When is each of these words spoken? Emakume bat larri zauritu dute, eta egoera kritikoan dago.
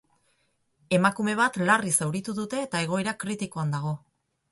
Emakume 0.97 1.35
bat 1.39 1.59
larri 1.69 1.93
zauritu 2.05 2.35
dute, 2.39 2.63
eta 2.69 2.81
egoera 2.87 3.13
kritikoan 3.25 3.75
dago. 3.77 3.93